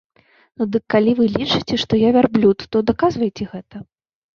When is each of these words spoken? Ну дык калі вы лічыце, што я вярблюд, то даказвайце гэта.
Ну 0.61 0.65
дык 0.75 0.83
калі 0.93 1.11
вы 1.21 1.29
лічыце, 1.37 1.73
што 1.85 2.03
я 2.07 2.17
вярблюд, 2.19 2.59
то 2.73 2.87
даказвайце 2.93 3.43
гэта. 3.57 3.75